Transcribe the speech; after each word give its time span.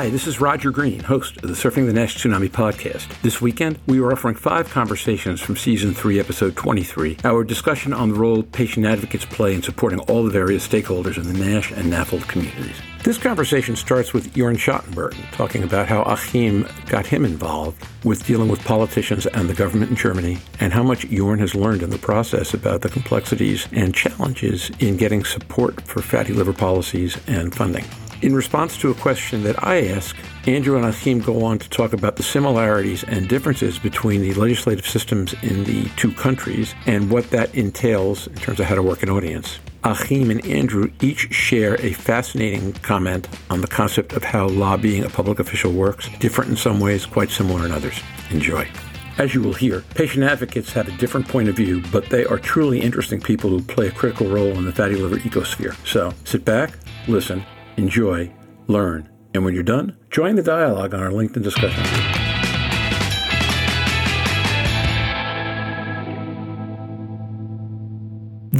Hi, 0.00 0.08
this 0.08 0.26
is 0.26 0.40
Roger 0.40 0.70
Green, 0.70 1.00
host 1.00 1.36
of 1.36 1.42
the 1.42 1.48
Surfing 1.54 1.84
the 1.84 1.92
Nash 1.92 2.16
Tsunami 2.16 2.48
podcast. 2.48 3.06
This 3.20 3.42
weekend, 3.42 3.78
we 3.86 4.00
are 4.00 4.10
offering 4.10 4.34
five 4.34 4.70
conversations 4.70 5.42
from 5.42 5.58
season 5.58 5.92
three, 5.92 6.18
episode 6.18 6.56
23, 6.56 7.18
our 7.22 7.44
discussion 7.44 7.92
on 7.92 8.08
the 8.08 8.18
role 8.18 8.42
patient 8.42 8.86
advocates 8.86 9.26
play 9.26 9.54
in 9.54 9.60
supporting 9.60 9.98
all 9.98 10.24
the 10.24 10.30
various 10.30 10.66
stakeholders 10.66 11.18
in 11.18 11.30
the 11.30 11.38
NASH 11.38 11.72
and 11.72 11.92
NAFLD 11.92 12.26
communities. 12.28 12.76
This 13.04 13.18
conversation 13.18 13.76
starts 13.76 14.14
with 14.14 14.32
Jorn 14.32 14.56
Schattenberg 14.56 15.14
talking 15.32 15.64
about 15.64 15.86
how 15.86 16.00
Achim 16.04 16.66
got 16.86 17.04
him 17.04 17.26
involved 17.26 17.86
with 18.02 18.24
dealing 18.24 18.48
with 18.48 18.64
politicians 18.64 19.26
and 19.26 19.50
the 19.50 19.54
government 19.54 19.90
in 19.90 19.98
Germany, 19.98 20.38
and 20.60 20.72
how 20.72 20.82
much 20.82 21.08
Jorn 21.08 21.40
has 21.40 21.54
learned 21.54 21.82
in 21.82 21.90
the 21.90 21.98
process 21.98 22.54
about 22.54 22.80
the 22.80 22.88
complexities 22.88 23.68
and 23.72 23.94
challenges 23.94 24.70
in 24.78 24.96
getting 24.96 25.26
support 25.26 25.78
for 25.82 26.00
fatty 26.00 26.32
liver 26.32 26.54
policies 26.54 27.18
and 27.26 27.54
funding. 27.54 27.84
In 28.22 28.34
response 28.34 28.76
to 28.78 28.90
a 28.90 28.94
question 28.94 29.44
that 29.44 29.64
I 29.64 29.86
ask, 29.88 30.14
Andrew 30.46 30.76
and 30.76 30.84
Achim 30.84 31.20
go 31.20 31.42
on 31.42 31.58
to 31.58 31.70
talk 31.70 31.94
about 31.94 32.16
the 32.16 32.22
similarities 32.22 33.02
and 33.02 33.26
differences 33.26 33.78
between 33.78 34.20
the 34.20 34.34
legislative 34.34 34.86
systems 34.86 35.32
in 35.42 35.64
the 35.64 35.88
two 35.96 36.12
countries 36.12 36.74
and 36.84 37.10
what 37.10 37.30
that 37.30 37.54
entails 37.54 38.26
in 38.26 38.34
terms 38.34 38.60
of 38.60 38.66
how 38.66 38.74
to 38.74 38.82
work 38.82 39.02
an 39.02 39.08
audience. 39.08 39.58
Achim 39.84 40.30
and 40.30 40.44
Andrew 40.44 40.90
each 41.00 41.32
share 41.32 41.80
a 41.80 41.94
fascinating 41.94 42.74
comment 42.74 43.26
on 43.48 43.62
the 43.62 43.66
concept 43.66 44.12
of 44.12 44.22
how 44.22 44.48
lobbying 44.48 45.02
a 45.02 45.08
public 45.08 45.38
official 45.38 45.72
works, 45.72 46.10
different 46.18 46.50
in 46.50 46.56
some 46.58 46.78
ways, 46.78 47.06
quite 47.06 47.30
similar 47.30 47.64
in 47.64 47.72
others. 47.72 47.98
Enjoy. 48.28 48.68
As 49.16 49.34
you 49.34 49.40
will 49.40 49.54
hear, 49.54 49.80
patient 49.94 50.24
advocates 50.24 50.72
have 50.72 50.88
a 50.88 50.96
different 50.98 51.26
point 51.26 51.48
of 51.48 51.56
view, 51.56 51.82
but 51.90 52.10
they 52.10 52.26
are 52.26 52.38
truly 52.38 52.82
interesting 52.82 53.18
people 53.18 53.48
who 53.48 53.62
play 53.62 53.86
a 53.86 53.90
critical 53.90 54.28
role 54.28 54.52
in 54.58 54.66
the 54.66 54.72
fatty 54.72 54.96
liver 54.96 55.16
ecosphere. 55.16 55.74
So 55.86 56.12
sit 56.24 56.44
back, 56.44 56.72
listen, 57.08 57.44
enjoy, 57.76 58.32
learn, 58.66 59.08
and 59.34 59.44
when 59.44 59.54
you're 59.54 59.62
done, 59.62 59.96
join 60.10 60.36
the 60.36 60.42
dialogue 60.42 60.94
on 60.94 61.00
our 61.02 61.10
LinkedIn 61.10 61.42
discussion 61.42 62.19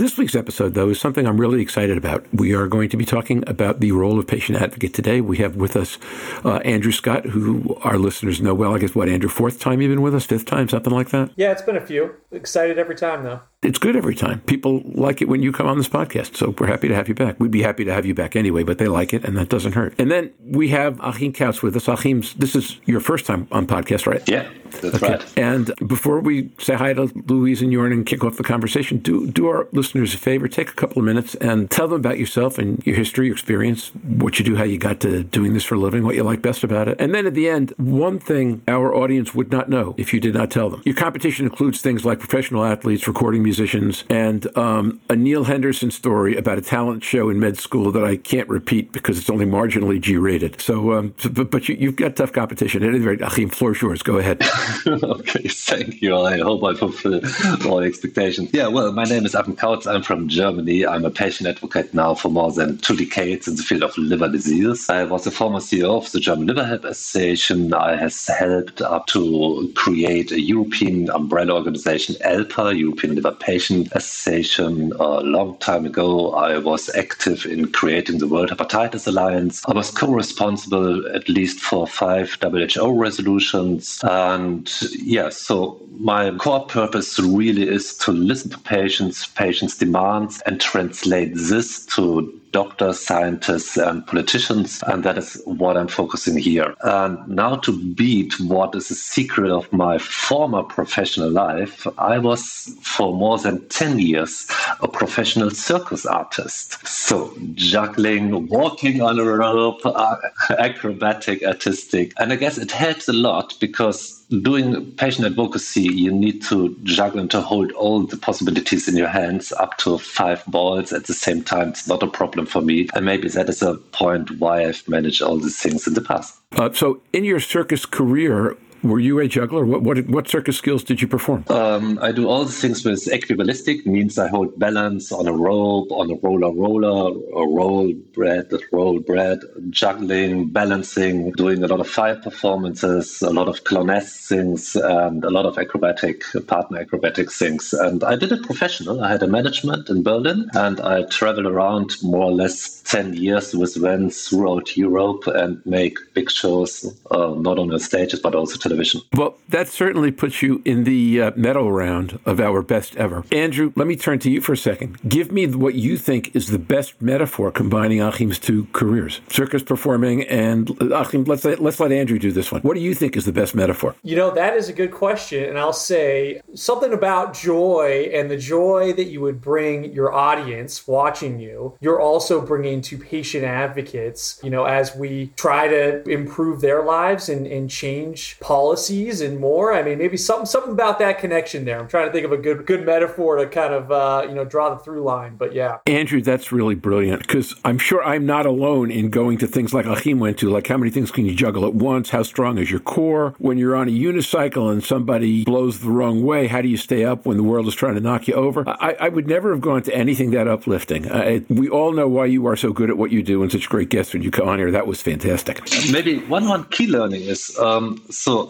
This 0.00 0.16
week's 0.16 0.34
episode, 0.34 0.72
though, 0.72 0.88
is 0.88 0.98
something 0.98 1.26
I'm 1.26 1.38
really 1.38 1.60
excited 1.60 1.98
about. 1.98 2.24
We 2.32 2.54
are 2.54 2.68
going 2.68 2.88
to 2.88 2.96
be 2.96 3.04
talking 3.04 3.44
about 3.46 3.80
the 3.80 3.92
role 3.92 4.18
of 4.18 4.26
patient 4.26 4.56
advocate 4.56 4.94
today. 4.94 5.20
We 5.20 5.36
have 5.36 5.56
with 5.56 5.76
us 5.76 5.98
uh, 6.42 6.56
Andrew 6.64 6.90
Scott, 6.90 7.26
who 7.26 7.76
our 7.82 7.98
listeners 7.98 8.40
know 8.40 8.54
well. 8.54 8.74
I 8.74 8.78
guess, 8.78 8.94
what, 8.94 9.10
Andrew, 9.10 9.28
fourth 9.28 9.60
time 9.60 9.82
you've 9.82 9.90
been 9.90 10.00
with 10.00 10.14
us? 10.14 10.24
Fifth 10.24 10.46
time, 10.46 10.70
something 10.70 10.90
like 10.90 11.10
that? 11.10 11.32
Yeah, 11.36 11.52
it's 11.52 11.60
been 11.60 11.76
a 11.76 11.84
few. 11.84 12.14
Excited 12.32 12.78
every 12.78 12.94
time, 12.94 13.24
though. 13.24 13.40
It's 13.62 13.78
good 13.78 13.94
every 13.94 14.14
time. 14.14 14.40
People 14.40 14.80
like 14.86 15.20
it 15.20 15.28
when 15.28 15.42
you 15.42 15.52
come 15.52 15.66
on 15.66 15.76
this 15.76 15.90
podcast. 15.90 16.34
So 16.34 16.54
we're 16.58 16.66
happy 16.66 16.88
to 16.88 16.94
have 16.94 17.06
you 17.06 17.14
back. 17.14 17.38
We'd 17.38 17.50
be 17.50 17.60
happy 17.60 17.84
to 17.84 17.92
have 17.92 18.06
you 18.06 18.14
back 18.14 18.36
anyway, 18.36 18.62
but 18.62 18.78
they 18.78 18.88
like 18.88 19.12
it, 19.12 19.26
and 19.26 19.36
that 19.36 19.50
doesn't 19.50 19.72
hurt. 19.72 19.92
And 19.98 20.10
then 20.10 20.32
we 20.40 20.68
have 20.68 20.98
Achim 21.00 21.34
Kautz 21.34 21.62
with 21.62 21.76
us. 21.76 21.88
Achim's, 21.88 22.32
this 22.36 22.56
is 22.56 22.80
your 22.86 23.00
first 23.00 23.26
time 23.26 23.46
on 23.52 23.66
podcast, 23.66 24.06
right? 24.06 24.26
Yeah, 24.26 24.48
that's 24.72 24.96
okay. 24.96 25.12
right. 25.12 25.38
And 25.38 25.72
before 25.86 26.20
we 26.20 26.50
say 26.58 26.74
hi 26.74 26.92
to 26.92 27.10
Louise 27.26 27.62
and 27.62 27.72
Jorn 27.72 27.92
and 27.92 28.06
kick 28.06 28.24
off 28.24 28.36
the 28.36 28.42
conversation, 28.42 28.98
do, 28.98 29.30
do 29.30 29.48
our 29.48 29.68
listeners 29.72 30.14
a 30.14 30.18
favor, 30.18 30.48
take 30.48 30.70
a 30.70 30.74
couple 30.74 30.98
of 30.98 31.04
minutes 31.04 31.34
and 31.36 31.70
tell 31.70 31.88
them 31.88 32.00
about 32.00 32.18
yourself 32.18 32.58
and 32.58 32.84
your 32.86 32.96
history, 32.96 33.26
your 33.26 33.34
experience, 33.34 33.88
what 33.88 34.38
you 34.38 34.44
do, 34.44 34.56
how 34.56 34.64
you 34.64 34.78
got 34.78 35.00
to 35.00 35.22
doing 35.24 35.54
this 35.54 35.64
for 35.64 35.74
a 35.74 35.78
living, 35.78 36.04
what 36.04 36.14
you 36.14 36.22
like 36.22 36.42
best 36.42 36.64
about 36.64 36.88
it. 36.88 37.00
And 37.00 37.14
then 37.14 37.26
at 37.26 37.34
the 37.34 37.48
end, 37.48 37.72
one 37.76 38.18
thing 38.18 38.62
our 38.68 38.94
audience 38.94 39.34
would 39.34 39.50
not 39.50 39.68
know 39.68 39.94
if 39.96 40.12
you 40.12 40.20
did 40.20 40.34
not 40.34 40.50
tell 40.50 40.70
them. 40.70 40.82
Your 40.84 40.94
competition 40.94 41.46
includes 41.46 41.80
things 41.80 42.04
like 42.04 42.18
professional 42.18 42.64
athletes, 42.64 43.06
recording 43.06 43.42
musicians, 43.42 44.04
and 44.08 44.56
um, 44.56 45.00
a 45.08 45.16
Neil 45.16 45.44
Henderson 45.44 45.90
story 45.90 46.36
about 46.36 46.58
a 46.58 46.62
talent 46.62 47.02
show 47.04 47.28
in 47.30 47.40
med 47.40 47.58
school 47.58 47.90
that 47.92 48.04
I 48.04 48.16
can't 48.16 48.48
repeat 48.48 48.92
because 48.92 49.18
it's 49.18 49.30
only 49.30 49.46
marginally 49.46 50.00
G 50.00 50.16
rated. 50.16 50.60
So, 50.60 50.92
um, 50.92 51.14
so, 51.18 51.28
but, 51.28 51.50
but 51.50 51.68
you, 51.68 51.86
have 51.86 51.96
got 51.96 52.16
tough 52.16 52.32
competition. 52.32 52.82
At 52.82 52.90
any 52.90 53.00
rate, 53.00 53.20
Achim, 53.20 53.48
floor's 53.48 53.80
yours. 53.80 54.02
Go 54.02 54.18
ahead. 54.18 54.40
okay, 54.86 55.48
thank 55.48 56.02
you. 56.02 56.16
I 56.16 56.38
hope 56.38 56.64
I 56.64 56.74
fulfill 56.74 57.20
all 57.66 57.80
expectations. 57.80 58.50
Yeah, 58.52 58.68
well, 58.68 58.92
my 58.92 59.04
name 59.04 59.24
is 59.24 59.34
Achim 59.34 59.56
Kautz. 59.56 59.86
I'm 59.86 60.02
from 60.02 60.28
Germany. 60.28 60.86
I'm 60.86 61.04
a 61.04 61.10
patient 61.10 61.48
advocate 61.48 61.94
now 61.94 62.14
for 62.14 62.28
more 62.28 62.52
than 62.52 62.78
two 62.78 62.96
decades 62.96 63.46
in 63.46 63.56
the 63.56 63.62
field 63.62 63.82
of 63.82 63.96
liver 63.96 64.28
disease. 64.28 64.88
I 64.88 65.04
was 65.04 65.26
a 65.26 65.30
former 65.30 65.60
CEO 65.60 65.96
of 65.96 66.10
the 66.12 66.20
German 66.20 66.46
Liver 66.46 66.64
Help 66.64 66.84
Association. 66.84 67.72
I 67.74 67.96
have 67.96 68.14
helped 68.26 68.80
up 68.82 69.06
to 69.08 69.72
create 69.76 70.32
a 70.32 70.40
European 70.40 71.10
umbrella 71.10 71.54
organization, 71.54 72.16
ELPA, 72.22 72.78
European 72.78 73.14
Liver 73.14 73.32
Patient 73.32 73.88
Association. 73.92 74.92
A 74.98 75.20
long 75.20 75.58
time 75.58 75.86
ago, 75.86 76.32
I 76.32 76.58
was 76.58 76.88
active 76.94 77.46
in 77.46 77.70
creating 77.72 78.18
the 78.18 78.28
World 78.28 78.50
Hepatitis 78.50 79.06
Alliance. 79.06 79.62
I 79.66 79.72
was 79.72 79.90
co-responsible 79.90 81.06
at 81.14 81.28
least 81.28 81.60
for 81.60 81.86
five 81.86 82.36
WHO 82.42 82.92
resolutions. 82.92 84.00
And 84.02 84.49
yeah, 84.92 85.28
so 85.30 85.80
my 85.98 86.30
core 86.36 86.66
purpose 86.66 87.18
really 87.18 87.68
is 87.68 87.96
to 87.98 88.12
listen 88.12 88.50
to 88.50 88.58
patients, 88.58 89.26
patients' 89.26 89.76
demands, 89.76 90.42
and 90.46 90.60
translate 90.60 91.32
this 91.34 91.84
to 91.86 92.40
doctors, 92.52 92.98
scientists, 92.98 93.76
and 93.76 94.06
politicians. 94.06 94.82
And 94.86 95.04
that 95.04 95.18
is 95.18 95.40
what 95.44 95.76
I'm 95.76 95.88
focusing 95.88 96.36
here. 96.36 96.74
And 96.82 97.28
now 97.28 97.56
to 97.56 97.94
beat 97.94 98.38
what 98.40 98.74
is 98.74 98.90
a 98.90 98.94
secret 98.94 99.50
of 99.50 99.72
my 99.72 99.98
former 99.98 100.62
professional 100.62 101.30
life, 101.30 101.86
I 101.98 102.18
was 102.18 102.74
for 102.82 103.14
more 103.14 103.38
than 103.38 103.68
10 103.68 103.98
years 103.98 104.48
a 104.80 104.88
professional 104.88 105.50
circus 105.50 106.06
artist. 106.06 106.86
So 106.86 107.32
juggling, 107.54 108.48
walking 108.48 109.02
on 109.02 109.18
a 109.18 109.24
rope, 109.24 109.80
uh, 109.84 110.16
acrobatic, 110.58 111.42
artistic. 111.44 112.12
And 112.18 112.32
I 112.32 112.36
guess 112.36 112.58
it 112.58 112.70
helps 112.70 113.08
a 113.08 113.12
lot 113.12 113.54
because 113.60 114.19
doing 114.30 114.90
patient 114.92 115.26
advocacy, 115.26 115.82
you 115.82 116.12
need 116.12 116.42
to 116.44 116.76
juggle 116.84 117.20
and 117.20 117.30
to 117.32 117.40
hold 117.40 117.72
all 117.72 118.04
the 118.04 118.16
possibilities 118.16 118.88
in 118.88 118.96
your 118.96 119.08
hands 119.08 119.52
up 119.52 119.76
to 119.78 119.98
five 119.98 120.44
balls 120.46 120.92
at 120.92 121.06
the 121.06 121.14
same 121.14 121.42
time. 121.42 121.70
It's 121.70 121.88
not 121.88 122.02
a 122.02 122.06
problem 122.06 122.46
for 122.46 122.60
me. 122.60 122.88
And 122.94 123.04
maybe 123.04 123.28
that 123.28 123.48
is 123.48 123.62
a 123.62 123.74
point 123.74 124.30
why 124.38 124.64
I've 124.64 124.86
managed 124.88 125.22
all 125.22 125.38
these 125.38 125.58
things 125.58 125.86
in 125.86 125.94
the 125.94 126.00
past. 126.00 126.38
Uh, 126.52 126.72
so, 126.72 127.00
in 127.12 127.24
your 127.24 127.40
circus 127.40 127.86
career, 127.86 128.56
were 128.82 128.98
you 128.98 129.18
a 129.20 129.28
juggler? 129.28 129.64
What 129.64 129.82
what, 129.82 130.08
what 130.08 130.28
circus 130.28 130.56
skills 130.56 130.84
did 130.84 131.02
you 131.02 131.08
perform? 131.08 131.44
Um, 131.48 131.98
I 132.00 132.12
do 132.12 132.28
all 132.28 132.44
the 132.44 132.52
things 132.52 132.84
with 132.84 133.04
equilibristic, 133.06 133.86
means 133.86 134.18
I 134.18 134.28
hold 134.28 134.58
balance 134.58 135.12
on 135.12 135.26
a 135.26 135.32
rope, 135.32 135.90
on 135.90 136.10
a 136.10 136.14
roller 136.14 136.52
roller, 136.52 137.10
a 137.10 137.46
roll 137.46 137.92
bread, 138.14 138.50
roll 138.72 139.00
bread, 139.00 139.40
juggling, 139.70 140.48
balancing, 140.48 141.32
doing 141.32 141.62
a 141.62 141.66
lot 141.66 141.80
of 141.80 141.88
fire 141.88 142.16
performances, 142.16 143.22
a 143.22 143.30
lot 143.30 143.48
of 143.48 143.64
clownesque 143.64 144.28
things, 144.28 144.76
and 144.76 145.24
a 145.24 145.30
lot 145.30 145.46
of 145.46 145.58
acrobatic, 145.58 146.24
partner 146.46 146.78
acrobatic 146.78 147.30
things. 147.30 147.72
And 147.72 148.02
I 148.04 148.16
did 148.16 148.32
it 148.32 148.42
professional. 148.44 149.02
I 149.02 149.10
had 149.10 149.22
a 149.22 149.26
management 149.26 149.88
in 149.88 150.02
Berlin, 150.02 150.48
and 150.54 150.80
I 150.80 151.04
traveled 151.04 151.46
around 151.46 151.96
more 152.02 152.24
or 152.24 152.32
less 152.32 152.82
10 152.82 153.14
years 153.14 153.54
with 153.54 153.76
vans 153.76 154.28
throughout 154.28 154.76
Europe 154.76 155.26
and 155.26 155.64
make 155.64 155.98
big 156.14 156.30
shows, 156.30 156.84
uh, 157.10 157.34
not 157.36 157.58
on 157.58 157.68
the 157.68 157.78
stages, 157.78 158.20
but 158.20 158.34
also 158.34 158.58
television. 158.70 159.02
Well, 159.14 159.36
that 159.48 159.68
certainly 159.68 160.10
puts 160.12 160.42
you 160.42 160.62
in 160.64 160.84
the 160.84 161.20
uh, 161.20 161.32
medal 161.36 161.72
round 161.72 162.18
of 162.24 162.40
our 162.40 162.62
best 162.62 162.96
ever. 162.96 163.24
Andrew, 163.32 163.72
let 163.76 163.86
me 163.86 163.96
turn 163.96 164.18
to 164.20 164.30
you 164.30 164.40
for 164.40 164.52
a 164.52 164.56
second. 164.56 164.98
Give 165.08 165.32
me 165.32 165.46
what 165.46 165.74
you 165.74 165.96
think 165.96 166.34
is 166.36 166.48
the 166.48 166.58
best 166.58 167.00
metaphor 167.02 167.50
combining 167.50 168.00
Achim's 168.00 168.38
two 168.38 168.66
careers, 168.72 169.20
circus 169.28 169.62
performing 169.62 170.22
and 170.24 170.70
Achim. 170.92 171.24
Let's 171.24 171.44
let, 171.44 171.60
let's 171.60 171.80
let 171.80 171.92
Andrew 171.92 172.18
do 172.18 172.32
this 172.32 172.52
one. 172.52 172.60
What 172.62 172.74
do 172.74 172.80
you 172.80 172.94
think 172.94 173.16
is 173.16 173.24
the 173.24 173.32
best 173.32 173.54
metaphor? 173.54 173.96
You 174.02 174.16
know, 174.16 174.30
that 174.30 174.56
is 174.56 174.68
a 174.68 174.72
good 174.72 174.92
question, 174.92 175.44
and 175.44 175.58
I'll 175.58 175.72
say 175.72 176.40
something 176.54 176.92
about 176.92 177.34
joy 177.34 178.10
and 178.14 178.30
the 178.30 178.36
joy 178.36 178.92
that 178.92 179.04
you 179.04 179.20
would 179.20 179.40
bring 179.40 179.92
your 179.92 180.12
audience 180.12 180.86
watching 180.86 181.40
you. 181.40 181.76
You're 181.80 182.00
also 182.00 182.40
bringing 182.40 182.80
to 182.82 182.98
patient 182.98 183.44
advocates. 183.44 184.38
You 184.42 184.50
know, 184.50 184.64
as 184.64 184.94
we 184.94 185.32
try 185.36 185.68
to 185.68 186.08
improve 186.08 186.60
their 186.60 186.84
lives 186.84 187.28
and, 187.28 187.46
and 187.46 187.68
change 187.68 188.38
policy 188.40 188.59
policies 188.60 189.22
and 189.22 189.40
more. 189.40 189.72
I 189.72 189.82
mean, 189.82 189.96
maybe 189.96 190.18
something 190.18 190.44
something 190.44 190.72
about 190.72 190.98
that 190.98 191.18
connection 191.18 191.64
there. 191.64 191.80
I'm 191.80 191.88
trying 191.88 192.08
to 192.08 192.12
think 192.12 192.26
of 192.26 192.32
a 192.32 192.36
good 192.36 192.66
good 192.66 192.84
metaphor 192.84 193.36
to 193.36 193.46
kind 193.46 193.72
of 193.72 193.90
uh, 193.90 194.26
you 194.28 194.34
know 194.34 194.44
draw 194.44 194.68
the 194.68 194.76
through 194.76 195.02
line. 195.02 195.36
But 195.36 195.54
yeah, 195.54 195.78
Andrew, 195.86 196.20
that's 196.20 196.52
really 196.52 196.74
brilliant 196.74 197.22
because 197.22 197.54
I'm 197.64 197.78
sure 197.78 198.04
I'm 198.04 198.26
not 198.26 198.44
alone 198.44 198.90
in 198.90 199.08
going 199.08 199.38
to 199.38 199.46
things 199.46 199.72
like 199.72 199.86
Achim 199.86 200.18
went 200.20 200.38
to, 200.40 200.50
like 200.50 200.66
how 200.66 200.76
many 200.76 200.90
things 200.90 201.10
can 201.10 201.24
you 201.24 201.34
juggle 201.34 201.64
at 201.64 201.74
once? 201.74 202.10
How 202.10 202.22
strong 202.22 202.58
is 202.58 202.70
your 202.70 202.80
core? 202.80 203.34
When 203.38 203.56
you're 203.56 203.74
on 203.74 203.88
a 203.88 203.92
unicycle 203.92 204.70
and 204.70 204.84
somebody 204.84 205.44
blows 205.44 205.80
the 205.80 205.90
wrong 205.90 206.22
way, 206.22 206.46
how 206.46 206.60
do 206.60 206.68
you 206.68 206.76
stay 206.76 207.04
up 207.04 207.24
when 207.24 207.38
the 207.38 207.42
world 207.42 207.66
is 207.66 207.74
trying 207.74 207.94
to 207.94 208.00
knock 208.00 208.28
you 208.28 208.34
over? 208.34 208.68
I, 208.68 208.94
I 209.00 209.08
would 209.08 209.26
never 209.26 209.52
have 209.52 209.62
gone 209.62 209.82
to 209.84 209.94
anything 209.94 210.32
that 210.32 210.46
uplifting. 210.46 211.10
I, 211.10 211.42
we 211.48 211.70
all 211.70 211.92
know 211.92 212.08
why 212.08 212.26
you 212.26 212.46
are 212.46 212.56
so 212.56 212.74
good 212.74 212.90
at 212.90 212.98
what 212.98 213.10
you 213.10 213.22
do 213.22 213.42
and 213.42 213.50
such 213.50 213.70
great 213.70 213.88
guests 213.88 214.12
when 214.12 214.22
you 214.22 214.30
come 214.30 214.48
on 214.50 214.58
here. 214.58 214.70
That 214.70 214.86
was 214.86 215.00
fantastic. 215.00 215.62
Maybe 215.90 216.18
one 216.26 216.46
one 216.46 216.64
key 216.64 216.86
learning 216.86 217.22
is 217.22 217.58
um, 217.58 218.02
so 218.10 218.49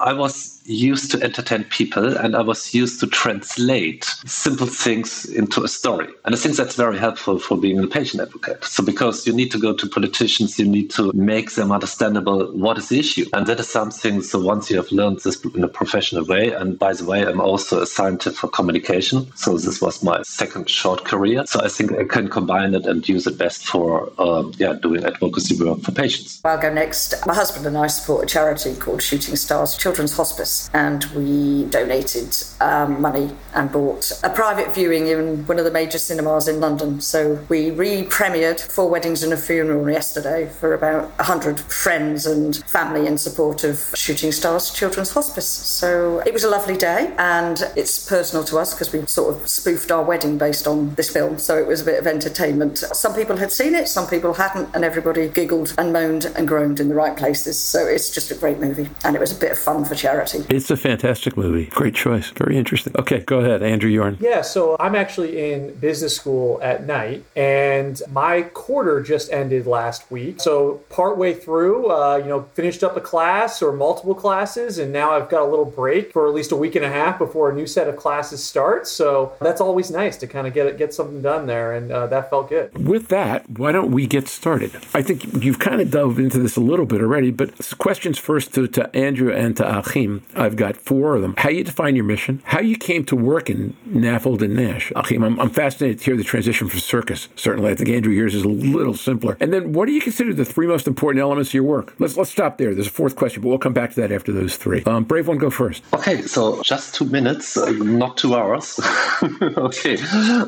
I 0.00 0.14
was 0.14 0.60
used 0.64 1.10
to 1.10 1.22
entertain 1.22 1.64
people 1.64 2.16
and 2.16 2.34
I 2.34 2.40
was 2.40 2.72
used 2.72 3.00
to 3.00 3.06
translate 3.06 4.04
simple 4.24 4.66
things 4.66 5.26
into 5.26 5.62
a 5.62 5.68
story. 5.68 6.08
And 6.24 6.34
I 6.34 6.38
think 6.38 6.56
that's 6.56 6.74
very 6.74 6.98
helpful 6.98 7.38
for 7.38 7.58
being 7.58 7.82
a 7.82 7.86
patient 7.86 8.22
advocate. 8.22 8.64
So 8.64 8.82
because 8.82 9.26
you 9.26 9.34
need 9.34 9.50
to 9.52 9.58
go 9.58 9.74
to 9.74 9.86
politicians, 9.86 10.58
you 10.58 10.66
need 10.66 10.90
to 10.92 11.12
make 11.12 11.52
them 11.52 11.70
understandable 11.70 12.46
what 12.52 12.78
is 12.78 12.88
the 12.88 12.98
issue. 12.98 13.26
And 13.34 13.46
that 13.46 13.60
is 13.60 13.68
something, 13.68 14.22
so 14.22 14.40
once 14.40 14.70
you 14.70 14.76
have 14.78 14.90
learned 14.90 15.20
this 15.20 15.44
in 15.44 15.64
a 15.64 15.68
professional 15.68 16.24
way, 16.24 16.52
and 16.52 16.78
by 16.78 16.94
the 16.94 17.04
way, 17.04 17.26
I'm 17.26 17.40
also 17.40 17.82
a 17.82 17.86
scientist 17.86 18.38
for 18.38 18.48
communication. 18.48 19.30
So 19.36 19.58
this 19.58 19.82
was 19.82 20.02
my 20.02 20.22
second 20.22 20.70
short 20.70 21.04
career. 21.04 21.44
So 21.46 21.60
I 21.62 21.68
think 21.68 21.92
I 21.92 22.04
can 22.04 22.28
combine 22.28 22.74
it 22.74 22.86
and 22.86 23.06
use 23.06 23.26
it 23.26 23.36
best 23.36 23.66
for 23.66 24.10
um, 24.18 24.52
yeah, 24.56 24.72
doing 24.74 25.04
advocacy 25.04 25.62
work 25.62 25.80
for 25.80 25.92
patients. 25.92 26.40
I'll 26.44 26.58
go 26.58 26.72
next. 26.72 27.14
My 27.26 27.34
husband 27.34 27.66
and 27.66 27.76
I 27.76 27.88
support 27.88 28.24
a 28.24 28.26
charity 28.26 28.74
called 28.76 29.02
Shooting 29.02 29.36
Stars 29.36 29.76
Children's 29.90 30.16
Hospice, 30.16 30.70
and 30.72 31.04
we 31.16 31.64
donated 31.64 32.36
um, 32.60 33.02
money 33.02 33.32
and 33.54 33.72
bought 33.72 34.12
a 34.22 34.30
private 34.30 34.72
viewing 34.72 35.08
in 35.08 35.44
one 35.48 35.58
of 35.58 35.64
the 35.64 35.70
major 35.72 35.98
cinemas 35.98 36.46
in 36.46 36.60
London. 36.60 37.00
So 37.00 37.44
we 37.48 37.72
re 37.72 38.04
premiered 38.04 38.60
Four 38.60 38.88
Weddings 38.88 39.24
and 39.24 39.32
a 39.32 39.36
Funeral 39.36 39.90
yesterday 39.90 40.48
for 40.48 40.74
about 40.74 41.06
100 41.18 41.58
friends 41.58 42.24
and 42.24 42.58
family 42.68 43.08
in 43.08 43.18
support 43.18 43.64
of 43.64 43.92
Shooting 43.96 44.30
Stars 44.30 44.70
Children's 44.70 45.10
Hospice. 45.10 45.48
So 45.48 46.20
it 46.20 46.32
was 46.32 46.44
a 46.44 46.50
lovely 46.50 46.76
day, 46.76 47.12
and 47.18 47.60
it's 47.74 48.08
personal 48.08 48.44
to 48.44 48.58
us 48.58 48.72
because 48.72 48.92
we 48.92 49.04
sort 49.06 49.34
of 49.34 49.48
spoofed 49.48 49.90
our 49.90 50.04
wedding 50.04 50.38
based 50.38 50.68
on 50.68 50.94
this 50.94 51.10
film. 51.10 51.36
So 51.40 51.58
it 51.58 51.66
was 51.66 51.80
a 51.80 51.84
bit 51.84 51.98
of 51.98 52.06
entertainment. 52.06 52.78
Some 52.78 53.12
people 53.12 53.38
had 53.38 53.50
seen 53.50 53.74
it, 53.74 53.88
some 53.88 54.06
people 54.06 54.34
hadn't, 54.34 54.72
and 54.72 54.84
everybody 54.84 55.28
giggled 55.28 55.74
and 55.78 55.92
moaned 55.92 56.26
and 56.36 56.46
groaned 56.46 56.78
in 56.78 56.88
the 56.88 56.94
right 56.94 57.16
places. 57.16 57.58
So 57.58 57.84
it's 57.86 58.08
just 58.08 58.30
a 58.30 58.36
great 58.36 58.60
movie, 58.60 58.88
and 59.02 59.16
it 59.16 59.18
was 59.18 59.32
a 59.32 59.40
bit 59.40 59.50
of 59.50 59.58
fun 59.58 59.79
for 59.84 59.94
charity. 59.94 60.44
It's 60.48 60.70
a 60.70 60.76
fantastic 60.76 61.36
movie. 61.36 61.66
Great 61.66 61.94
choice. 61.94 62.30
Very 62.30 62.56
interesting. 62.56 62.94
Okay, 62.98 63.20
go 63.20 63.40
ahead, 63.40 63.62
Andrew 63.62 63.90
Jorn. 63.90 64.20
Yeah, 64.20 64.42
so 64.42 64.76
I'm 64.78 64.94
actually 64.94 65.52
in 65.52 65.74
business 65.74 66.16
school 66.16 66.58
at 66.62 66.86
night, 66.86 67.24
and 67.36 68.00
my 68.10 68.42
quarter 68.42 69.02
just 69.02 69.32
ended 69.32 69.66
last 69.66 70.10
week. 70.10 70.40
So 70.40 70.80
partway 70.90 71.34
through, 71.34 71.90
uh, 71.90 72.16
you 72.16 72.28
know, 72.28 72.42
finished 72.54 72.82
up 72.82 72.96
a 72.96 73.00
class 73.00 73.62
or 73.62 73.72
multiple 73.72 74.14
classes, 74.14 74.78
and 74.78 74.92
now 74.92 75.12
I've 75.12 75.28
got 75.28 75.42
a 75.42 75.46
little 75.46 75.64
break 75.64 76.12
for 76.12 76.26
at 76.26 76.34
least 76.34 76.52
a 76.52 76.56
week 76.56 76.74
and 76.76 76.84
a 76.84 76.90
half 76.90 77.18
before 77.18 77.50
a 77.50 77.54
new 77.54 77.66
set 77.66 77.88
of 77.88 77.96
classes 77.96 78.42
starts. 78.42 78.90
So 78.90 79.32
that's 79.40 79.60
always 79.60 79.90
nice 79.90 80.16
to 80.18 80.26
kind 80.26 80.46
of 80.46 80.54
get 80.54 80.78
get 80.78 80.94
something 80.94 81.22
done 81.22 81.46
there, 81.46 81.72
and 81.72 81.90
uh, 81.90 82.06
that 82.08 82.30
felt 82.30 82.48
good. 82.48 82.86
With 82.86 83.08
that, 83.08 83.48
why 83.50 83.72
don't 83.72 83.90
we 83.90 84.06
get 84.06 84.28
started? 84.28 84.74
I 84.94 85.02
think 85.02 85.42
you've 85.42 85.58
kind 85.58 85.80
of 85.80 85.90
dove 85.90 86.18
into 86.18 86.38
this 86.38 86.56
a 86.56 86.60
little 86.60 86.86
bit 86.86 87.00
already, 87.00 87.30
but 87.30 87.50
questions 87.78 88.18
first 88.18 88.54
to, 88.54 88.66
to 88.68 88.94
Andrew 88.96 89.32
and 89.32 89.56
to 89.56 89.66
Achim. 89.70 90.22
I've 90.34 90.56
got 90.56 90.76
four 90.76 91.14
of 91.14 91.22
them. 91.22 91.34
How 91.38 91.48
you 91.48 91.62
define 91.64 91.94
your 91.94 92.04
mission, 92.04 92.42
how 92.44 92.60
you 92.60 92.76
came 92.76 93.04
to 93.06 93.16
work 93.16 93.48
in 93.48 93.76
NAFLD 93.88 94.42
and 94.42 94.56
NASH. 94.56 94.92
Achim, 94.96 95.22
I'm, 95.22 95.38
I'm 95.40 95.50
fascinated 95.50 96.00
to 96.00 96.04
hear 96.04 96.16
the 96.16 96.24
transition 96.24 96.68
from 96.68 96.80
circus. 96.80 97.28
Certainly, 97.36 97.70
I 97.70 97.74
think 97.76 97.88
Andrew 97.88 98.12
yours 98.12 98.34
is 98.34 98.42
a 98.42 98.48
little 98.48 98.94
simpler. 98.94 99.36
And 99.40 99.52
then, 99.52 99.72
what 99.72 99.86
do 99.86 99.92
you 99.92 100.00
consider 100.00 100.34
the 100.34 100.44
three 100.44 100.66
most 100.66 100.86
important 100.86 101.22
elements 101.22 101.50
of 101.50 101.54
your 101.54 101.62
work? 101.62 101.94
Let's 101.98 102.16
let's 102.16 102.30
stop 102.30 102.58
there. 102.58 102.74
There's 102.74 102.88
a 102.88 102.90
fourth 102.90 103.16
question, 103.16 103.42
but 103.42 103.48
we'll 103.48 103.58
come 103.58 103.72
back 103.72 103.90
to 103.90 104.00
that 104.00 104.12
after 104.12 104.32
those 104.32 104.56
three. 104.56 104.82
Um, 104.84 105.04
brave 105.04 105.28
one, 105.28 105.38
go 105.38 105.50
first. 105.50 105.84
Okay, 105.94 106.22
so 106.22 106.60
just 106.62 106.94
two 106.94 107.04
minutes, 107.06 107.56
uh, 107.56 107.70
not 107.70 108.16
two 108.16 108.34
hours. 108.34 108.80
okay. 109.42 109.96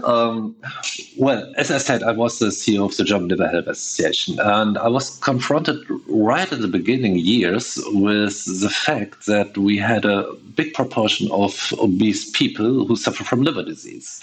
Um, 0.05 0.57
well, 1.17 1.53
as 1.57 1.71
I 1.71 1.79
said, 1.79 2.03
I 2.03 2.13
was 2.13 2.39
the 2.41 2.47
CEO 2.47 2.85
of 2.85 2.97
the 2.97 3.05
German 3.05 3.29
Liver 3.29 3.49
Health 3.49 3.69
Association, 3.69 4.41
and 4.41 4.79
I 4.79 4.89
was 4.89 5.19
confronted 5.19 5.79
right 6.09 6.51
at 6.51 6.61
the 6.61 6.69
beginning 6.69 7.17
years 7.17 7.79
with 7.93 8.45
the 8.61 8.71
fact 8.71 9.02
that 9.27 9.57
we 9.57 9.79
had 9.79 10.05
a 10.05 10.33
big 10.55 10.75
proportion 10.75 11.31
of 11.31 11.73
obese 11.79 12.31
people 12.31 12.87
who 12.87 12.97
suffer 12.97 13.25
from 13.25 13.43
liver 13.43 13.63
disease. 13.63 14.21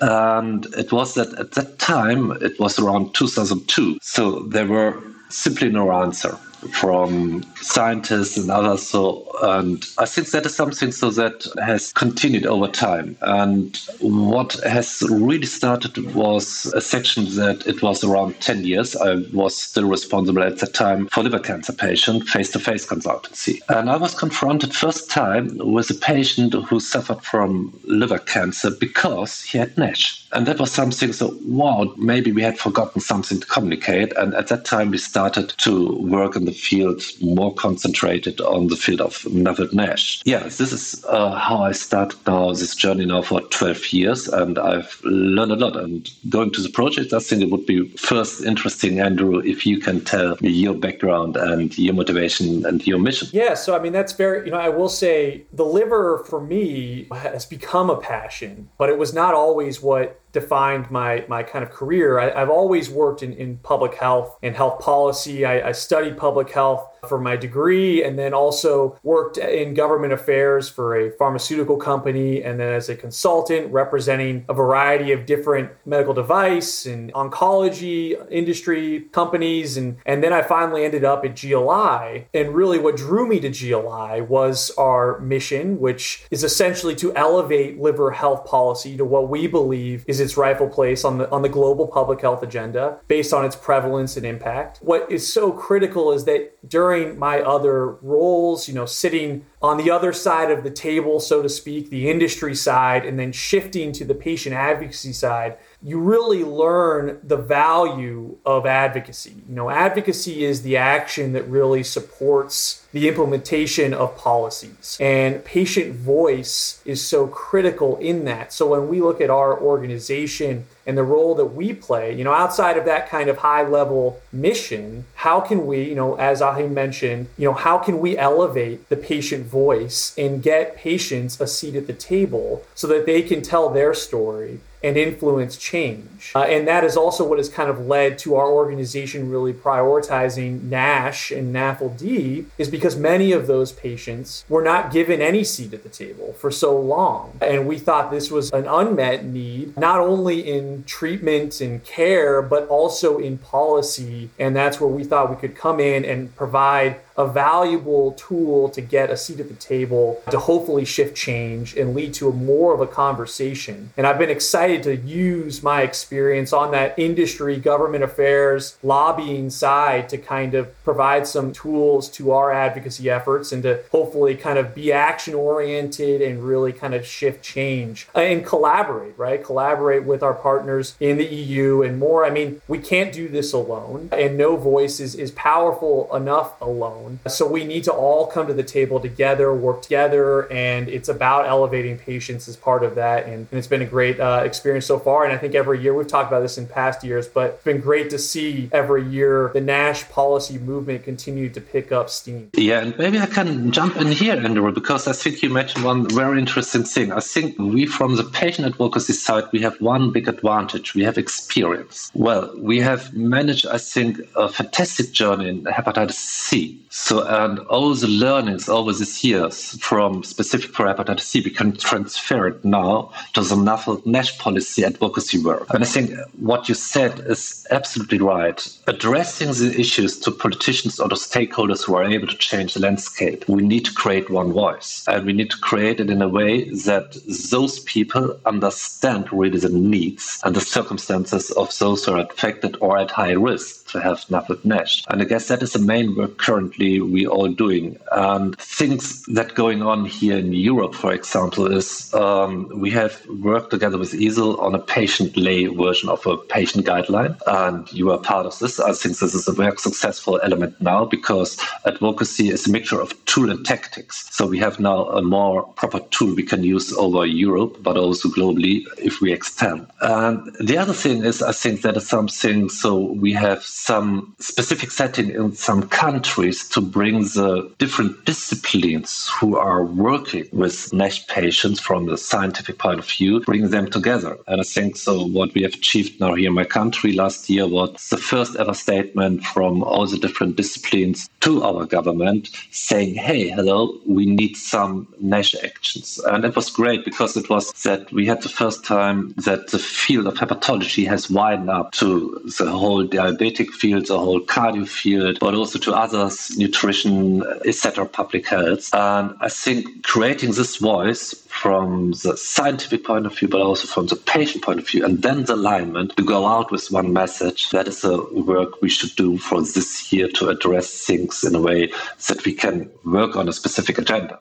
And 0.00 0.66
it 0.76 0.92
was 0.92 1.14
that 1.14 1.38
at 1.38 1.52
that 1.52 1.78
time, 1.78 2.32
it 2.42 2.58
was 2.58 2.78
around 2.78 3.14
2002. 3.14 3.98
So 4.02 4.40
there 4.40 4.66
were 4.66 5.00
simply 5.28 5.70
no 5.70 5.92
answer 5.92 6.38
from 6.72 7.44
scientists 7.60 8.36
and 8.36 8.50
others. 8.50 8.86
So, 8.88 9.26
and 9.42 9.84
I 9.98 10.06
think 10.06 10.30
that 10.30 10.46
is 10.46 10.54
something 10.54 10.92
so 10.92 11.10
that 11.10 11.46
has 11.62 11.92
continued 11.92 12.46
over 12.46 12.68
time. 12.68 13.16
And 13.20 13.76
what 14.00 14.54
has 14.64 15.02
really 15.10 15.46
started 15.46 16.14
was 16.14 16.66
a 16.74 16.80
section 16.80 17.24
that 17.36 17.66
it 17.66 17.82
was 17.82 18.02
around 18.02 18.40
10 18.40 18.64
years. 18.64 18.96
I 18.96 19.16
was 19.32 19.56
still 19.56 19.88
responsible 19.88 20.42
at 20.42 20.58
the 20.58 20.66
time 20.66 21.08
for 21.08 21.22
liver 21.22 21.38
cancer 21.38 21.72
patient 21.72 22.28
face-to-face 22.28 22.86
consultancy. 22.86 23.60
And 23.68 23.90
I 23.90 23.96
was 23.96 24.14
confronted 24.14 24.74
first 24.74 25.10
time 25.10 25.56
with 25.58 25.90
a 25.90 25.94
patient 25.94 26.54
who 26.54 26.80
suffered 26.80 27.22
from 27.22 27.78
liver 27.84 28.18
cancer 28.18 28.70
because 28.70 29.42
he 29.42 29.58
had 29.58 29.76
NASH. 29.78 30.26
And 30.32 30.46
that 30.46 30.60
was 30.60 30.70
something 30.70 31.12
so, 31.12 31.38
wow, 31.44 31.94
maybe 31.96 32.32
we 32.32 32.42
had 32.42 32.58
forgotten 32.58 33.00
something 33.00 33.40
to 33.40 33.46
communicate. 33.46 34.12
And 34.16 34.34
at 34.34 34.48
that 34.48 34.64
time, 34.64 34.90
we 34.90 34.98
started 34.98 35.54
to 35.58 35.96
work 36.02 36.36
in 36.36 36.44
the 36.48 36.54
field 36.54 37.02
more 37.20 37.54
concentrated 37.54 38.40
on 38.40 38.68
the 38.68 38.76
field 38.76 39.00
of 39.00 39.12
NAFLD 39.24 39.72
NASH. 39.72 40.22
Yeah, 40.24 40.44
this 40.44 40.72
is 40.72 41.04
uh, 41.04 41.34
how 41.34 41.62
I 41.62 41.72
started 41.72 42.18
now 42.26 42.52
this 42.52 42.74
journey 42.74 43.06
now 43.06 43.22
for 43.22 43.40
12 43.40 43.92
years. 43.92 44.28
And 44.28 44.58
I've 44.58 45.00
learned 45.04 45.52
a 45.52 45.56
lot. 45.56 45.76
And 45.76 46.08
going 46.28 46.50
to 46.52 46.62
the 46.62 46.70
project, 46.70 47.12
I 47.12 47.18
think 47.18 47.42
it 47.42 47.50
would 47.50 47.66
be 47.66 47.88
first 47.88 48.42
interesting, 48.42 49.00
Andrew, 49.00 49.38
if 49.38 49.66
you 49.66 49.78
can 49.78 50.04
tell 50.04 50.36
me 50.40 50.50
your 50.50 50.74
background 50.74 51.36
and 51.36 51.76
your 51.78 51.94
motivation 51.94 52.64
and 52.64 52.86
your 52.86 52.98
mission. 52.98 53.28
Yeah, 53.32 53.54
so 53.54 53.76
I 53.76 53.80
mean, 53.80 53.92
that's 53.92 54.12
very, 54.12 54.46
you 54.46 54.50
know, 54.50 54.58
I 54.58 54.70
will 54.70 54.88
say 54.88 55.44
the 55.52 55.64
liver 55.64 56.24
for 56.28 56.40
me 56.40 57.08
has 57.12 57.44
become 57.44 57.90
a 57.90 57.96
passion, 57.96 58.70
but 58.78 58.88
it 58.88 58.98
was 58.98 59.12
not 59.12 59.34
always 59.34 59.82
what 59.82 60.20
defined 60.32 60.90
my 60.90 61.24
my 61.28 61.42
kind 61.42 61.64
of 61.64 61.70
career. 61.70 62.18
I, 62.18 62.38
have 62.38 62.50
always 62.50 62.90
worked 62.90 63.22
in, 63.22 63.32
in 63.32 63.58
public 63.58 63.94
health 63.94 64.36
and 64.42 64.54
health 64.54 64.80
policy. 64.80 65.44
I, 65.44 65.68
I 65.68 65.72
studied 65.72 66.16
public 66.16 66.50
health 66.50 66.88
for 67.06 67.18
my 67.18 67.36
degree 67.36 68.02
and 68.02 68.18
then 68.18 68.34
also 68.34 68.98
worked 69.02 69.38
in 69.38 69.74
government 69.74 70.12
affairs 70.12 70.68
for 70.68 70.96
a 70.96 71.10
pharmaceutical 71.12 71.76
company 71.76 72.42
and 72.42 72.58
then 72.58 72.72
as 72.72 72.88
a 72.88 72.96
consultant 72.96 73.72
representing 73.72 74.44
a 74.48 74.54
variety 74.54 75.12
of 75.12 75.26
different 75.26 75.70
medical 75.86 76.14
device 76.14 76.86
and 76.86 77.12
oncology 77.12 78.16
industry 78.30 79.00
companies 79.12 79.76
and 79.76 79.96
and 80.06 80.22
then 80.22 80.32
I 80.32 80.42
finally 80.42 80.84
ended 80.84 81.04
up 81.04 81.24
at 81.24 81.40
GLI 81.40 82.26
and 82.34 82.54
really 82.54 82.78
what 82.78 82.96
drew 82.96 83.26
me 83.26 83.40
to 83.40 83.50
GLI 83.50 84.22
was 84.22 84.70
our 84.78 85.18
mission 85.20 85.78
which 85.78 86.24
is 86.30 86.42
essentially 86.44 86.94
to 86.96 87.14
elevate 87.14 87.80
liver 87.80 88.10
health 88.10 88.44
policy 88.44 88.96
to 88.96 89.04
what 89.04 89.28
we 89.28 89.46
believe 89.46 90.04
is 90.06 90.20
its 90.20 90.36
rightful 90.36 90.68
place 90.68 91.04
on 91.04 91.18
the 91.18 91.30
on 91.30 91.42
the 91.42 91.48
global 91.48 91.86
public 91.86 92.20
health 92.20 92.42
agenda 92.42 92.98
based 93.08 93.32
on 93.32 93.44
its 93.44 93.56
prevalence 93.56 94.16
and 94.16 94.26
impact. 94.26 94.78
What 94.82 95.10
is 95.10 95.30
so 95.32 95.52
critical 95.52 96.12
is 96.12 96.24
that 96.24 96.68
during 96.68 96.87
my 96.96 97.40
other 97.40 97.86
roles, 98.02 98.68
you 98.68 98.74
know, 98.74 98.86
sitting 98.86 99.44
on 99.60 99.76
the 99.76 99.90
other 99.90 100.12
side 100.12 100.50
of 100.50 100.64
the 100.64 100.70
table, 100.70 101.20
so 101.20 101.42
to 101.42 101.48
speak, 101.48 101.90
the 101.90 102.10
industry 102.10 102.54
side, 102.54 103.04
and 103.04 103.18
then 103.18 103.32
shifting 103.32 103.92
to 103.92 104.04
the 104.04 104.14
patient 104.14 104.54
advocacy 104.54 105.12
side, 105.12 105.58
you 105.80 106.00
really 106.00 106.42
learn 106.42 107.20
the 107.22 107.36
value 107.36 108.36
of 108.44 108.66
advocacy. 108.66 109.36
You 109.48 109.54
know, 109.54 109.70
advocacy 109.70 110.44
is 110.44 110.62
the 110.62 110.76
action 110.76 111.32
that 111.34 111.44
really 111.44 111.84
supports 111.84 112.86
the 112.92 113.06
implementation 113.06 113.94
of 113.94 114.16
policies. 114.16 114.98
And 115.00 115.44
patient 115.44 115.94
voice 115.94 116.82
is 116.84 117.06
so 117.06 117.28
critical 117.28 117.96
in 117.98 118.24
that. 118.24 118.52
So 118.52 118.66
when 118.68 118.88
we 118.88 119.00
look 119.00 119.20
at 119.20 119.30
our 119.30 119.60
organization 119.60 120.66
and 120.84 120.98
the 120.98 121.04
role 121.04 121.36
that 121.36 121.44
we 121.46 121.74
play, 121.74 122.12
you 122.12 122.24
know, 122.24 122.32
outside 122.32 122.76
of 122.76 122.84
that 122.86 123.08
kind 123.08 123.28
of 123.28 123.38
high 123.38 123.62
level 123.62 124.20
mission, 124.32 125.04
how 125.14 125.40
can 125.40 125.64
we, 125.64 125.84
you 125.84 125.94
know, 125.94 126.16
as 126.16 126.42
I 126.42 126.66
mentioned, 126.66 127.28
you 127.36 127.44
know, 127.46 127.54
how 127.54 127.78
can 127.78 128.00
we 128.00 128.18
elevate 128.18 128.88
the 128.88 128.96
patient 128.96 129.46
voice 129.46 130.12
and 130.18 130.42
get 130.42 130.76
patients 130.76 131.40
a 131.40 131.46
seat 131.46 131.76
at 131.76 131.86
the 131.86 131.92
table 131.92 132.64
so 132.74 132.88
that 132.88 133.06
they 133.06 133.22
can 133.22 133.42
tell 133.42 133.68
their 133.68 133.94
story 133.94 134.60
and 134.82 134.96
influence 134.96 135.56
change. 135.56 136.32
Uh, 136.34 136.42
and 136.42 136.66
that 136.68 136.84
is 136.84 136.96
also 136.96 137.26
what 137.26 137.38
has 137.38 137.48
kind 137.48 137.68
of 137.68 137.86
led 137.86 138.18
to 138.18 138.36
our 138.36 138.48
organization 138.48 139.30
really 139.30 139.52
prioritizing 139.52 140.62
NASH 140.64 141.30
and 141.30 141.54
NAFLD 141.54 142.46
is 142.58 142.68
because 142.68 142.96
many 142.96 143.32
of 143.32 143.46
those 143.46 143.72
patients 143.72 144.44
were 144.48 144.62
not 144.62 144.92
given 144.92 145.20
any 145.20 145.44
seat 145.44 145.74
at 145.74 145.82
the 145.82 145.88
table 145.88 146.32
for 146.34 146.50
so 146.50 146.78
long. 146.78 147.36
And 147.40 147.66
we 147.66 147.78
thought 147.78 148.10
this 148.10 148.30
was 148.30 148.50
an 148.52 148.66
unmet 148.66 149.24
need, 149.24 149.76
not 149.76 150.00
only 150.00 150.48
in 150.48 150.84
treatment 150.84 151.60
and 151.60 151.84
care, 151.84 152.42
but 152.42 152.68
also 152.68 153.18
in 153.18 153.38
policy. 153.38 154.30
And 154.38 154.54
that's 154.54 154.80
where 154.80 154.90
we 154.90 155.04
thought 155.04 155.30
we 155.30 155.36
could 155.36 155.56
come 155.56 155.80
in 155.80 156.04
and 156.04 156.34
provide 156.36 157.00
a 157.18 157.26
valuable 157.26 158.12
tool 158.12 158.68
to 158.70 158.80
get 158.80 159.10
a 159.10 159.16
seat 159.16 159.40
at 159.40 159.48
the 159.48 159.54
table 159.54 160.22
to 160.30 160.38
hopefully 160.38 160.84
shift 160.84 161.16
change 161.16 161.76
and 161.76 161.94
lead 161.94 162.14
to 162.14 162.28
a 162.28 162.32
more 162.32 162.72
of 162.72 162.80
a 162.80 162.86
conversation. 162.86 163.90
And 163.96 164.06
I've 164.06 164.18
been 164.18 164.30
excited 164.30 164.84
to 164.84 164.96
use 164.96 165.62
my 165.62 165.82
experience 165.82 166.52
on 166.52 166.70
that 166.70 166.96
industry, 166.96 167.58
government 167.58 168.04
affairs, 168.04 168.78
lobbying 168.84 169.50
side 169.50 170.08
to 170.10 170.18
kind 170.18 170.54
of 170.54 170.72
provide 170.84 171.26
some 171.26 171.52
tools 171.52 172.08
to 172.10 172.30
our 172.30 172.52
advocacy 172.52 173.10
efforts 173.10 173.50
and 173.50 173.64
to 173.64 173.80
hopefully 173.90 174.36
kind 174.36 174.58
of 174.58 174.74
be 174.74 174.92
action 174.92 175.34
oriented 175.34 176.22
and 176.22 176.44
really 176.44 176.72
kind 176.72 176.94
of 176.94 177.04
shift 177.04 177.42
change 177.42 178.08
and 178.14 178.46
collaborate, 178.46 179.18
right? 179.18 179.42
Collaborate 179.42 180.04
with 180.04 180.22
our 180.22 180.34
partners 180.34 180.94
in 181.00 181.18
the 181.18 181.26
EU 181.26 181.82
and 181.82 181.98
more. 181.98 182.24
I 182.24 182.30
mean, 182.30 182.62
we 182.68 182.78
can't 182.78 183.12
do 183.12 183.28
this 183.28 183.52
alone, 183.52 184.08
and 184.12 184.38
no 184.38 184.56
voice 184.56 185.00
is, 185.00 185.16
is 185.16 185.32
powerful 185.32 186.14
enough 186.14 186.60
alone. 186.60 187.07
So 187.26 187.46
we 187.46 187.64
need 187.64 187.84
to 187.84 187.92
all 187.92 188.26
come 188.26 188.46
to 188.46 188.54
the 188.54 188.62
table 188.62 189.00
together, 189.00 189.52
work 189.54 189.82
together, 189.82 190.50
and 190.52 190.88
it's 190.88 191.08
about 191.08 191.46
elevating 191.46 191.98
patients 191.98 192.48
as 192.48 192.56
part 192.56 192.82
of 192.84 192.94
that. 192.96 193.26
And, 193.26 193.46
and 193.50 193.58
it's 193.58 193.66
been 193.66 193.82
a 193.82 193.86
great 193.86 194.20
uh, 194.20 194.42
experience 194.44 194.86
so 194.86 194.98
far. 194.98 195.24
And 195.24 195.32
I 195.32 195.38
think 195.38 195.54
every 195.54 195.80
year, 195.80 195.94
we've 195.94 196.06
talked 196.06 196.30
about 196.30 196.40
this 196.40 196.58
in 196.58 196.66
past 196.66 197.04
years, 197.04 197.26
but 197.28 197.50
it's 197.54 197.64
been 197.64 197.80
great 197.80 198.10
to 198.10 198.18
see 198.18 198.68
every 198.72 199.04
year 199.08 199.50
the 199.54 199.60
NASH 199.60 200.08
policy 200.10 200.58
movement 200.58 201.04
continue 201.04 201.48
to 201.50 201.60
pick 201.60 201.92
up 201.92 202.10
steam. 202.10 202.50
Yeah, 202.54 202.80
and 202.80 202.98
maybe 202.98 203.18
I 203.18 203.26
can 203.26 203.70
jump 203.72 203.96
in 203.96 204.08
here, 204.08 204.36
Andrew, 204.36 204.72
because 204.72 205.06
I 205.06 205.12
think 205.12 205.42
you 205.42 205.50
mentioned 205.50 205.84
one 205.84 206.08
very 206.08 206.38
interesting 206.38 206.84
thing. 206.84 207.12
I 207.12 207.20
think 207.20 207.58
we, 207.58 207.86
from 207.86 208.16
the 208.16 208.24
patient 208.24 208.66
advocacy 208.66 209.12
side, 209.12 209.44
we 209.52 209.60
have 209.60 209.80
one 209.80 210.10
big 210.10 210.28
advantage. 210.28 210.94
We 210.94 211.02
have 211.04 211.18
experience. 211.18 212.10
Well, 212.14 212.52
we 212.56 212.78
have 212.80 213.12
managed, 213.14 213.66
I 213.66 213.78
think, 213.78 214.20
a 214.36 214.48
fantastic 214.48 215.12
journey 215.12 215.48
in 215.48 215.64
hepatitis 215.64 216.12
C. 216.12 216.80
So, 217.00 217.26
and 217.26 217.60
all 217.60 217.94
the 217.94 218.08
learnings 218.08 218.68
over 218.68 218.92
these 218.92 219.22
years 219.24 219.78
from 219.80 220.24
specific 220.24 220.74
for 220.74 220.84
hepatitis 220.84 221.20
C, 221.20 221.40
we 221.40 221.50
can 221.50 221.74
transfer 221.76 222.48
it 222.48 222.62
now 222.64 223.12
to 223.32 223.40
the 223.40 224.02
NASH 224.04 224.36
policy 224.38 224.84
advocacy 224.84 225.38
work. 225.38 225.72
And 225.72 225.84
I 225.84 225.86
think 225.86 226.10
what 226.38 226.68
you 226.68 226.74
said 226.74 227.20
is 227.20 227.66
absolutely 227.70 228.18
right. 228.18 228.60
Addressing 228.88 229.52
the 229.52 229.74
issues 229.78 230.18
to 230.20 230.32
politicians 230.32 230.98
or 230.98 231.08
to 231.08 231.14
stakeholders 231.14 231.84
who 231.84 231.94
are 231.94 232.04
able 232.04 232.26
to 232.26 232.36
change 232.36 232.74
the 232.74 232.80
landscape, 232.80 233.48
we 233.48 233.62
need 233.62 233.84
to 233.86 233.94
create 233.94 234.28
one 234.28 234.52
voice. 234.52 235.04
And 235.08 235.24
we 235.24 235.32
need 235.32 235.50
to 235.52 235.58
create 235.58 236.00
it 236.00 236.10
in 236.10 236.20
a 236.20 236.28
way 236.28 236.68
that 236.70 237.16
those 237.50 237.78
people 237.80 238.38
understand 238.44 239.32
really 239.32 239.60
the 239.60 239.70
needs 239.70 240.40
and 240.44 240.54
the 240.54 240.60
circumstances 240.60 241.52
of 241.52 241.78
those 241.78 242.04
who 242.04 242.12
are 242.14 242.26
affected 242.26 242.76
or 242.80 242.98
at 242.98 243.12
high 243.12 243.32
risk 243.32 243.88
to 243.92 244.00
have 244.00 244.18
NAFLD 244.26 244.64
NASH. 244.64 245.04
And 245.08 245.22
I 245.22 245.24
guess 245.24 245.48
that 245.48 245.62
is 245.62 245.72
the 245.72 245.78
main 245.78 246.16
work 246.16 246.36
currently 246.38 246.87
we 247.00 247.26
all 247.26 247.48
doing. 247.48 247.98
And 248.12 248.56
things 248.58 249.22
that 249.26 249.54
going 249.54 249.82
on 249.82 250.04
here 250.04 250.38
in 250.38 250.52
Europe, 250.52 250.94
for 250.94 251.12
example, 251.12 251.64
is 251.80 252.12
um, 252.14 252.52
we 252.74 252.90
have 252.90 253.14
worked 253.40 253.70
together 253.70 253.98
with 253.98 254.12
EASL 254.12 254.58
on 254.60 254.74
a 254.74 254.78
patient 254.78 255.36
lay 255.36 255.66
version 255.66 256.08
of 256.08 256.26
a 256.26 256.36
patient 256.36 256.86
guideline. 256.86 257.34
And 257.46 257.90
you 257.92 258.10
are 258.12 258.18
part 258.18 258.46
of 258.46 258.58
this. 258.58 258.80
I 258.80 258.92
think 258.92 259.18
this 259.18 259.34
is 259.34 259.48
a 259.48 259.52
very 259.52 259.76
successful 259.76 260.40
element 260.42 260.80
now 260.80 261.04
because 261.04 261.58
advocacy 261.84 262.48
is 262.48 262.66
a 262.66 262.70
mixture 262.70 263.00
of 263.00 263.12
tool 263.26 263.50
and 263.50 263.64
tactics. 263.64 264.28
So 264.34 264.46
we 264.46 264.58
have 264.58 264.80
now 264.80 265.06
a 265.08 265.22
more 265.22 265.62
proper 265.80 266.00
tool 266.10 266.34
we 266.34 266.42
can 266.42 266.62
use 266.64 266.92
over 266.92 267.26
Europe, 267.26 267.76
but 267.82 267.96
also 267.96 268.28
globally 268.28 268.84
if 268.98 269.20
we 269.20 269.32
extend. 269.32 269.86
And 270.00 270.54
the 270.60 270.78
other 270.78 270.92
thing 270.92 271.24
is, 271.24 271.42
I 271.42 271.52
think 271.52 271.82
that 271.82 271.96
is 271.96 272.08
something, 272.08 272.68
so 272.68 272.96
we 272.96 273.32
have 273.32 273.62
some 273.62 274.34
specific 274.38 274.90
setting 274.90 275.30
in 275.30 275.52
some 275.52 275.88
countries 275.88 276.67
to 276.68 276.80
bring 276.80 277.22
the 277.22 277.70
different 277.78 278.24
disciplines 278.24 279.30
who 279.40 279.56
are 279.56 279.84
working 279.84 280.46
with 280.52 280.92
NASH 280.92 281.26
patients 281.26 281.80
from 281.80 282.06
the 282.06 282.16
scientific 282.16 282.78
point 282.78 282.98
of 282.98 283.08
view, 283.08 283.40
bring 283.40 283.70
them 283.70 283.90
together. 283.90 284.38
And 284.46 284.60
I 284.60 284.64
think 284.64 284.96
so 284.96 285.26
what 285.26 285.54
we 285.54 285.62
have 285.62 285.74
achieved 285.74 286.20
now 286.20 286.34
here 286.34 286.48
in 286.48 286.54
my 286.54 286.64
country 286.64 287.12
last 287.12 287.48
year 287.50 287.66
was 287.66 288.08
the 288.10 288.16
first 288.16 288.56
ever 288.56 288.74
statement 288.74 289.44
from 289.44 289.82
all 289.82 290.06
the 290.06 290.18
different 290.18 290.56
disciplines 290.56 291.28
to 291.40 291.62
our 291.62 291.86
government 291.86 292.50
saying, 292.70 293.14
hey, 293.14 293.48
hello, 293.48 293.98
we 294.06 294.26
need 294.26 294.56
some 294.56 295.08
NASH 295.20 295.54
actions. 295.64 296.18
And 296.26 296.44
it 296.44 296.56
was 296.56 296.70
great 296.70 297.04
because 297.04 297.36
it 297.36 297.48
was 297.48 297.72
that 297.82 298.12
we 298.12 298.26
had 298.26 298.42
the 298.42 298.48
first 298.48 298.84
time 298.84 299.34
that 299.38 299.68
the 299.68 299.78
field 299.78 300.26
of 300.26 300.34
hepatology 300.34 301.06
has 301.06 301.30
widened 301.30 301.70
up 301.70 301.92
to 301.92 302.40
the 302.58 302.70
whole 302.70 303.06
diabetic 303.06 303.70
field, 303.70 304.06
the 304.06 304.18
whole 304.18 304.40
cardio 304.40 304.86
field, 304.86 305.38
but 305.40 305.54
also 305.54 305.78
to 305.78 305.92
others, 305.92 306.57
nutrition, 306.58 307.42
etc., 307.64 308.06
public 308.06 308.46
health. 308.46 308.92
And 308.92 309.34
I 309.40 309.48
think 309.48 310.02
creating 310.02 310.52
this 310.52 310.76
voice 310.76 311.34
from 311.48 312.12
the 312.22 312.36
scientific 312.36 313.04
point 313.04 313.26
of 313.26 313.36
view, 313.36 313.48
but 313.48 313.60
also 313.60 313.88
from 313.88 314.06
the 314.06 314.16
patient 314.16 314.62
point 314.64 314.78
of 314.78 314.88
view, 314.88 315.04
and 315.04 315.22
then 315.22 315.44
the 315.44 315.54
alignment 315.54 316.16
to 316.16 316.22
go 316.22 316.46
out 316.46 316.70
with 316.70 316.90
one 316.90 317.12
message. 317.12 317.70
That 317.70 317.88
is 317.88 318.02
the 318.02 318.22
work 318.32 318.80
we 318.82 318.88
should 318.88 319.14
do 319.16 319.38
for 319.38 319.60
this 319.60 320.12
year 320.12 320.28
to 320.28 320.48
address 320.48 321.06
things 321.06 321.44
in 321.44 321.54
a 321.54 321.60
way 321.60 321.90
that 322.28 322.44
we 322.44 322.52
can 322.52 322.90
work 323.04 323.36
on 323.36 323.48
a 323.48 323.52
specific 323.52 323.98
agenda. 323.98 324.38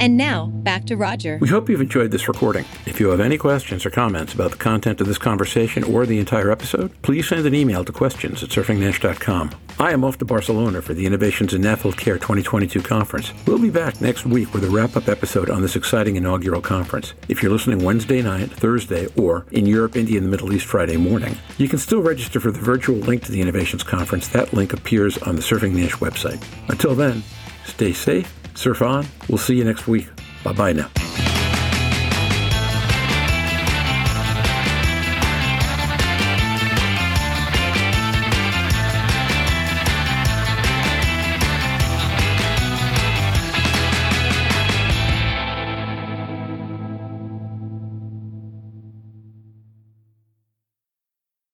And 0.00 0.16
now, 0.16 0.46
back 0.46 0.84
to 0.86 0.96
Roger. 0.96 1.38
We 1.40 1.48
hope 1.48 1.68
you've 1.68 1.80
enjoyed 1.80 2.12
this 2.12 2.28
recording. 2.28 2.64
If 2.86 3.00
you 3.00 3.08
have 3.08 3.18
any 3.18 3.36
questions 3.36 3.84
or 3.84 3.90
comments 3.90 4.32
about 4.32 4.52
the 4.52 4.56
content 4.56 5.00
of 5.00 5.08
this 5.08 5.18
conversation 5.18 5.82
or 5.82 6.06
the 6.06 6.20
entire 6.20 6.52
episode, 6.52 7.02
please 7.02 7.28
send 7.28 7.46
an 7.46 7.54
email 7.54 7.84
to 7.84 7.92
questions 7.92 8.42
at 8.44 8.50
surfingnash.com. 8.50 9.50
I 9.80 9.92
am 9.92 10.04
off 10.04 10.18
to 10.18 10.24
Barcelona 10.24 10.82
for 10.82 10.94
the 10.94 11.04
Innovations 11.04 11.52
in 11.52 11.62
NAFLD 11.62 11.96
Care 11.96 12.14
2022 12.14 12.80
conference. 12.80 13.32
We'll 13.46 13.58
be 13.58 13.70
back 13.70 14.00
next 14.00 14.24
week 14.24 14.54
with 14.54 14.64
a 14.64 14.70
wrap-up 14.70 15.08
episode 15.08 15.50
on 15.50 15.62
this 15.62 15.76
exciting 15.76 16.16
inaugural 16.16 16.60
conference. 16.60 17.14
If 17.28 17.42
you're 17.42 17.52
listening 17.52 17.84
Wednesday 17.84 18.22
night, 18.22 18.50
Thursday, 18.50 19.08
or 19.16 19.46
in 19.50 19.66
Europe, 19.66 19.96
India, 19.96 20.18
and 20.18 20.26
the 20.26 20.30
Middle 20.30 20.52
East 20.52 20.66
Friday 20.66 20.96
morning, 20.96 21.36
you 21.58 21.68
can 21.68 21.78
still 21.78 22.02
register 22.02 22.38
for 22.38 22.52
the 22.52 22.60
virtual 22.60 22.96
link 22.96 23.24
to 23.24 23.32
the 23.32 23.40
Innovations 23.40 23.82
Conference. 23.82 24.28
That 24.28 24.52
link 24.52 24.72
appears 24.72 25.18
on 25.18 25.34
the 25.34 25.42
Surfing 25.42 25.74
Nash 25.74 25.94
website. 25.94 26.42
Until 26.68 26.94
then, 26.94 27.22
stay 27.64 27.92
safe 27.92 28.37
surf 28.58 28.82
on. 28.82 29.06
We'll 29.28 29.38
see 29.38 29.56
you 29.56 29.64
next 29.64 29.86
week. 29.86 30.08
Bye 30.44 30.52
bye 30.52 30.72
now. 30.72 30.90